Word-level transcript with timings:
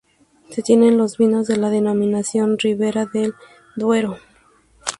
Se 0.49 0.63
tienen 0.63 0.97
los 0.97 1.19
vinos 1.19 1.45
de 1.45 1.57
la 1.57 1.69
denominación 1.69 2.57
Ribera 2.57 3.05
del 3.05 3.35
Duero. 3.75 4.17